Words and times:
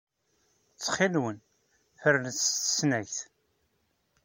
Ttxil-wen, 0.71 1.37
fernet 2.01 2.37
s 2.39 2.47
tesnagt. 2.51 3.17